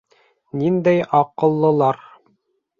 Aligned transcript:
Ниндәй 0.61 1.05
аҡыллылар. 1.19 2.03